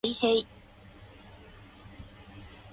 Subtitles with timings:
[0.03, 0.47] へいへい